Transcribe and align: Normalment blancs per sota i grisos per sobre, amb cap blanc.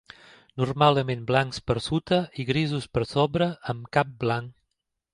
Normalment 0.61 1.21
blancs 1.33 1.61
per 1.69 1.77
sota 1.89 2.21
i 2.45 2.49
grisos 2.53 2.91
per 2.99 3.07
sobre, 3.15 3.53
amb 3.75 3.89
cap 3.99 4.15
blanc. 4.27 4.55